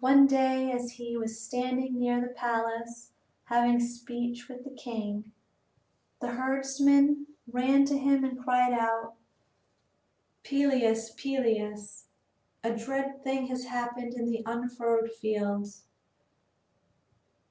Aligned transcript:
One 0.00 0.26
day 0.26 0.72
as 0.72 0.92
he 0.92 1.18
was 1.18 1.38
standing 1.38 1.98
near 1.98 2.18
the 2.18 2.32
palace 2.32 3.10
having 3.44 3.78
speech 3.78 4.48
with 4.48 4.64
the 4.64 4.70
king, 4.74 5.32
a 6.22 6.28
herdsman 6.28 7.26
ran 7.46 7.84
to 7.84 7.98
him 7.98 8.24
and 8.24 8.42
cried 8.42 8.72
out: 8.72 9.16
"Peleus, 10.44 11.10
Peleus, 11.10 12.06
a 12.64 12.74
dread 12.74 13.22
thing 13.22 13.48
has 13.48 13.64
happened 13.66 14.14
in 14.14 14.30
the 14.30 14.42
unfurrowed 14.46 15.10
fields." 15.12 15.82